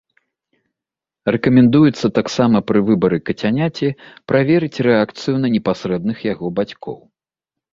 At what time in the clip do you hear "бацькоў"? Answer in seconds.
6.63-6.97